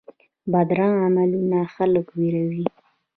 [0.51, 2.65] بدرنګه عملونه خلک ویروي